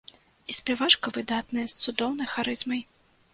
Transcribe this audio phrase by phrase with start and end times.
[0.53, 2.81] І спявачка выдатная, з цудоўнай харызмай.